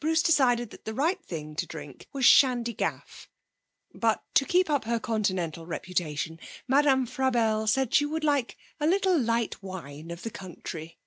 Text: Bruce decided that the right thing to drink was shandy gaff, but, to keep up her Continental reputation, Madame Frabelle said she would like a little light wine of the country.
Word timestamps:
Bruce 0.00 0.22
decided 0.22 0.68
that 0.68 0.84
the 0.84 0.92
right 0.92 1.24
thing 1.24 1.56
to 1.56 1.64
drink 1.66 2.06
was 2.12 2.26
shandy 2.26 2.74
gaff, 2.74 3.26
but, 3.94 4.22
to 4.34 4.44
keep 4.44 4.68
up 4.68 4.84
her 4.84 5.00
Continental 5.00 5.64
reputation, 5.64 6.38
Madame 6.68 7.06
Frabelle 7.06 7.66
said 7.66 7.94
she 7.94 8.04
would 8.04 8.22
like 8.22 8.58
a 8.80 8.86
little 8.86 9.18
light 9.18 9.62
wine 9.62 10.10
of 10.10 10.24
the 10.24 10.30
country. 10.30 10.98